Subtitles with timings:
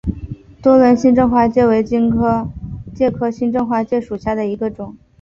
[0.63, 2.49] 多孔新正花介为荆花
[2.95, 4.97] 介科新正花介属下的一个种。